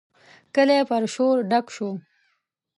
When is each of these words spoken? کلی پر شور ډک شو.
کلی 0.55 0.79
پر 0.89 1.03
شور 1.13 1.37
ډک 1.49 1.65
شو. 1.75 1.89